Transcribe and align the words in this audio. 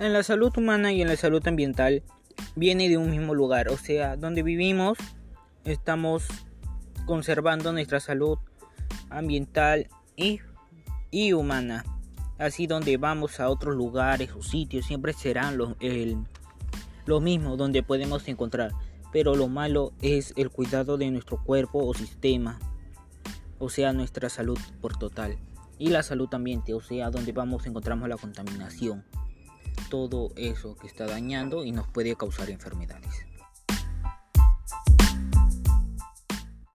En 0.00 0.14
la 0.14 0.22
salud 0.22 0.50
humana 0.56 0.94
y 0.94 1.02
en 1.02 1.08
la 1.08 1.16
salud 1.16 1.46
ambiental 1.46 2.02
viene 2.56 2.88
de 2.88 2.96
un 2.96 3.10
mismo 3.10 3.34
lugar, 3.34 3.68
o 3.68 3.76
sea, 3.76 4.16
donde 4.16 4.42
vivimos 4.42 4.96
estamos 5.64 6.24
conservando 7.04 7.70
nuestra 7.70 8.00
salud 8.00 8.38
ambiental 9.10 9.88
y, 10.16 10.40
y 11.10 11.34
humana. 11.34 11.84
Así 12.38 12.66
donde 12.66 12.96
vamos 12.96 13.40
a 13.40 13.50
otros 13.50 13.76
lugares 13.76 14.32
o 14.32 14.42
sitios 14.42 14.86
siempre 14.86 15.12
serán 15.12 15.58
los, 15.58 15.76
lo 17.04 17.20
mismo 17.20 17.58
donde 17.58 17.82
podemos 17.82 18.26
encontrar. 18.26 18.72
Pero 19.12 19.34
lo 19.34 19.48
malo 19.48 19.92
es 20.00 20.32
el 20.38 20.48
cuidado 20.48 20.96
de 20.96 21.10
nuestro 21.10 21.44
cuerpo 21.44 21.84
o 21.84 21.92
sistema, 21.92 22.58
o 23.58 23.68
sea, 23.68 23.92
nuestra 23.92 24.30
salud 24.30 24.58
por 24.80 24.96
total. 24.96 25.36
Y 25.76 25.90
la 25.90 26.02
salud 26.02 26.32
ambiente, 26.32 26.72
o 26.72 26.80
sea, 26.80 27.10
donde 27.10 27.32
vamos 27.32 27.66
encontramos 27.66 28.08
la 28.08 28.16
contaminación. 28.16 29.04
Todo 29.90 30.30
eso 30.36 30.76
que 30.76 30.86
está 30.86 31.04
dañando 31.06 31.64
y 31.64 31.72
nos 31.72 31.86
puede 31.88 32.16
causar 32.16 32.48
enfermedades. 32.48 33.29